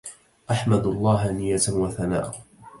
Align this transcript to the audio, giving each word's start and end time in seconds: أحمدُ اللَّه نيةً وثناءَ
أحمدُ 0.51 0.87
اللَّه 0.87 1.31
نيةً 1.31 1.61
وثناءَ 1.69 2.35